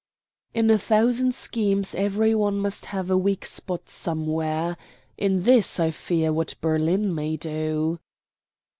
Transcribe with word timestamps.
"In 0.55 0.71
a 0.71 0.79
thousand 0.79 1.35
schemes 1.35 1.93
every 1.93 2.33
one 2.33 2.57
must 2.57 2.85
have 2.85 3.11
a 3.11 3.17
weak 3.19 3.45
spot 3.45 3.87
somewhere. 3.87 4.75
In 5.15 5.43
this 5.43 5.79
I 5.79 5.91
fear 5.91 6.33
what 6.33 6.55
Berlin 6.59 7.13
may 7.13 7.37
do." 7.37 7.99